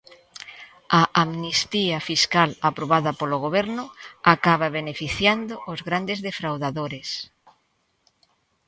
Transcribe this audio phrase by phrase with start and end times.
[1.01, 3.85] A amnistía fiscal aprobada polo Goberno
[4.33, 7.09] acaba beneficiando os grandes defraudadores.